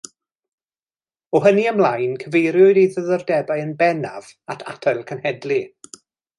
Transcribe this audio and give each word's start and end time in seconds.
O 1.37 1.41
hynny 1.47 1.65
ymlaen, 1.73 2.15
cyfeiriwyd 2.23 2.81
ei 2.85 2.89
diddordebau 2.97 3.63
yn 3.67 3.77
bennaf 3.85 4.33
at 4.55 4.67
atal 4.75 5.07
cenhedlu. 5.13 5.63